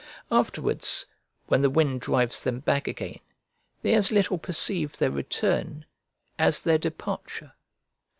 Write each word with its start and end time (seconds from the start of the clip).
Afterwards, 0.31 1.05
when 1.45 1.61
the 1.61 1.69
wind 1.69 2.01
drives 2.01 2.41
them 2.43 2.61
back 2.61 2.87
again, 2.87 3.19
they 3.83 3.93
as 3.93 4.11
little 4.11 4.39
perceive 4.39 4.97
their 4.97 5.11
return 5.11 5.85
as 6.39 6.63
their 6.63 6.79
departure. 6.79 7.53